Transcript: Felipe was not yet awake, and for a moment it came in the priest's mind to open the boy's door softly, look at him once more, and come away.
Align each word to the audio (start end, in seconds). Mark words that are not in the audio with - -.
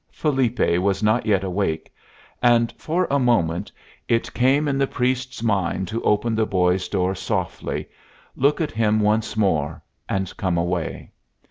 Felipe 0.11 0.79
was 0.79 1.03
not 1.03 1.27
yet 1.27 1.43
awake, 1.43 1.93
and 2.41 2.73
for 2.75 3.05
a 3.11 3.19
moment 3.19 3.71
it 4.07 4.33
came 4.33 4.67
in 4.67 4.79
the 4.79 4.87
priest's 4.87 5.43
mind 5.43 5.87
to 5.89 6.01
open 6.01 6.33
the 6.33 6.47
boy's 6.47 6.87
door 6.89 7.13
softly, 7.13 7.87
look 8.35 8.59
at 8.59 8.71
him 8.71 8.99
once 8.99 9.37
more, 9.37 9.79
and 10.09 10.35
come 10.37 10.57
away. 10.57 11.11